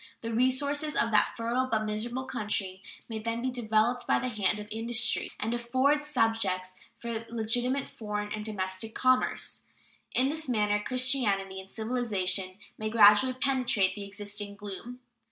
The 0.21 0.33
resources 0.33 0.95
of 0.95 1.11
that 1.11 1.35
fertile 1.37 1.67
but 1.71 1.85
miserable 1.85 2.23
country 2.25 2.81
might 3.07 3.23
then 3.23 3.39
be 3.39 3.51
developed 3.51 4.07
by 4.07 4.17
the 4.17 4.29
hand 4.29 4.57
of 4.57 4.67
industry 4.71 5.29
and 5.39 5.53
afford 5.53 6.03
subjects 6.03 6.73
for 6.97 7.23
legitimate 7.29 7.87
foreign 7.87 8.31
and 8.33 8.43
domestic 8.43 8.95
commerce. 8.95 9.61
In 10.15 10.27
this 10.29 10.49
manner 10.49 10.79
Christianity 10.83 11.59
and 11.59 11.69
civilization 11.69 12.57
may 12.79 12.89
gradually 12.89 13.33
penetrate 13.33 13.93
the 13.93 14.03
existing 14.05 14.55
gloom. 14.55 15.01